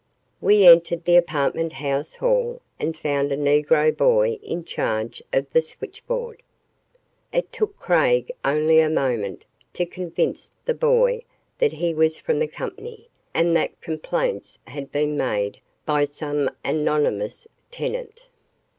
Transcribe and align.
We 0.41 0.65
entered 0.65 1.05
the 1.05 1.15
apartment 1.15 1.73
house 1.73 2.15
hall 2.15 2.63
and 2.79 2.97
found 2.97 3.31
a 3.31 3.37
Negro 3.37 3.95
boy 3.95 4.39
in 4.41 4.65
charge 4.65 5.21
of 5.31 5.45
the 5.53 5.61
switchboard. 5.61 6.41
It 7.31 7.53
took 7.53 7.77
Craig 7.77 8.31
only 8.43 8.79
a 8.79 8.89
moment 8.89 9.45
to 9.73 9.85
convince 9.85 10.53
the 10.65 10.73
boy 10.73 11.21
that 11.59 11.73
he 11.73 11.93
was 11.93 12.17
from 12.17 12.39
the 12.39 12.47
company 12.47 13.09
and 13.35 13.55
that 13.55 13.79
complaints 13.79 14.57
had 14.65 14.91
been 14.91 15.17
made 15.17 15.61
by 15.85 16.05
some 16.05 16.49
anonymous 16.65 17.47
tenant. 17.69 18.27